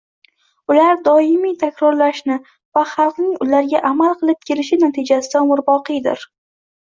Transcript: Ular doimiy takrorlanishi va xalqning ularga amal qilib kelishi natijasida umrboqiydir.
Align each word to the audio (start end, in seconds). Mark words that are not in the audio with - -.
Ular 0.75 0.93
doimiy 1.07 1.51
takrorlanishi 1.63 2.37
va 2.79 2.83
xalqning 2.93 3.35
ularga 3.47 3.83
amal 3.91 4.17
qilib 4.23 4.41
kelishi 4.51 4.81
natijasida 4.87 5.43
umrboqiydir. 5.45 6.27